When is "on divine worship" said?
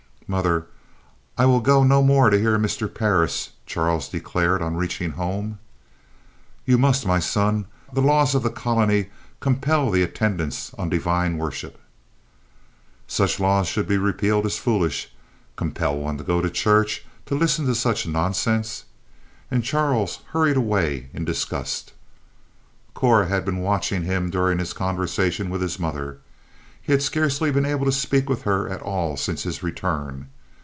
10.75-11.77